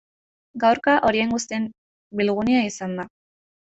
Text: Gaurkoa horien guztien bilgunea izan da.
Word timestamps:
Gaurkoa 0.63 0.95
horien 1.11 1.35
guztien 1.35 1.71
bilgunea 2.23 2.69
izan 2.75 3.03
da. 3.03 3.11